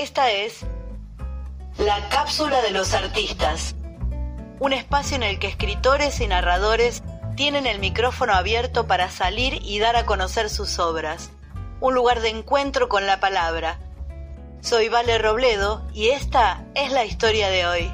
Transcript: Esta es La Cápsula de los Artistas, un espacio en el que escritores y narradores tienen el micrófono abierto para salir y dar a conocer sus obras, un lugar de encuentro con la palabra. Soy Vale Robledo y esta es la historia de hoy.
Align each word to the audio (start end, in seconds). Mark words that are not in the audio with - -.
Esta 0.00 0.30
es 0.30 0.60
La 1.76 2.08
Cápsula 2.08 2.62
de 2.62 2.70
los 2.70 2.94
Artistas, 2.94 3.76
un 4.58 4.72
espacio 4.72 5.14
en 5.14 5.22
el 5.22 5.38
que 5.38 5.46
escritores 5.46 6.22
y 6.22 6.26
narradores 6.26 7.02
tienen 7.36 7.66
el 7.66 7.80
micrófono 7.80 8.32
abierto 8.32 8.86
para 8.86 9.10
salir 9.10 9.60
y 9.62 9.78
dar 9.78 9.96
a 9.96 10.06
conocer 10.06 10.48
sus 10.48 10.78
obras, 10.78 11.32
un 11.82 11.94
lugar 11.94 12.22
de 12.22 12.30
encuentro 12.30 12.88
con 12.88 13.04
la 13.04 13.20
palabra. 13.20 13.78
Soy 14.62 14.88
Vale 14.88 15.18
Robledo 15.18 15.86
y 15.92 16.08
esta 16.08 16.64
es 16.74 16.92
la 16.92 17.04
historia 17.04 17.50
de 17.50 17.66
hoy. 17.66 17.92